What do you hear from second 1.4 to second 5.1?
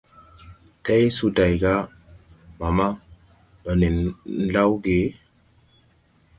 ga: Mama, ndo nen lawge?